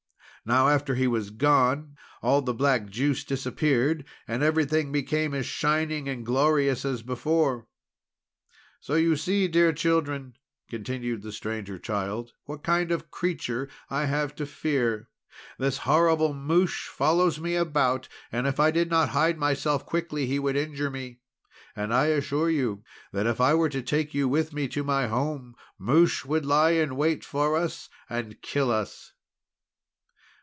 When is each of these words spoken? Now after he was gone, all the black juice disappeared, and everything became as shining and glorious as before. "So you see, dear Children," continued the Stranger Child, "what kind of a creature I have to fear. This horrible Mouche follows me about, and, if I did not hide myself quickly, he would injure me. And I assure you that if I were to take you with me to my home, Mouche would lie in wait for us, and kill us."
Now 0.43 0.69
after 0.69 0.95
he 0.95 1.05
was 1.05 1.29
gone, 1.29 1.95
all 2.23 2.41
the 2.41 2.51
black 2.55 2.89
juice 2.89 3.23
disappeared, 3.23 4.05
and 4.27 4.41
everything 4.41 4.91
became 4.91 5.35
as 5.35 5.45
shining 5.45 6.09
and 6.09 6.25
glorious 6.25 6.83
as 6.83 7.03
before. 7.03 7.67
"So 8.79 8.95
you 8.95 9.15
see, 9.17 9.47
dear 9.47 9.71
Children," 9.71 10.33
continued 10.67 11.21
the 11.21 11.31
Stranger 11.31 11.77
Child, 11.77 12.31
"what 12.45 12.63
kind 12.63 12.91
of 12.91 13.01
a 13.01 13.03
creature 13.03 13.69
I 13.91 14.05
have 14.05 14.33
to 14.37 14.47
fear. 14.47 15.09
This 15.59 15.77
horrible 15.77 16.33
Mouche 16.33 16.87
follows 16.87 17.39
me 17.39 17.53
about, 17.55 18.07
and, 18.31 18.47
if 18.47 18.59
I 18.59 18.71
did 18.71 18.89
not 18.89 19.09
hide 19.09 19.37
myself 19.37 19.85
quickly, 19.85 20.25
he 20.25 20.39
would 20.39 20.55
injure 20.55 20.89
me. 20.89 21.19
And 21.75 21.93
I 21.93 22.05
assure 22.07 22.49
you 22.49 22.83
that 23.13 23.27
if 23.27 23.39
I 23.39 23.53
were 23.53 23.69
to 23.69 23.83
take 23.83 24.15
you 24.15 24.27
with 24.27 24.53
me 24.53 24.67
to 24.69 24.83
my 24.83 25.05
home, 25.05 25.53
Mouche 25.77 26.25
would 26.25 26.47
lie 26.47 26.71
in 26.71 26.95
wait 26.95 27.23
for 27.23 27.55
us, 27.55 27.89
and 28.09 28.41
kill 28.41 28.71
us." 28.71 29.13